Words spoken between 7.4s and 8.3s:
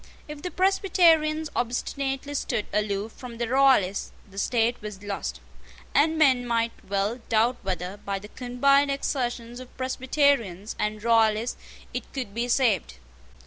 whether, by the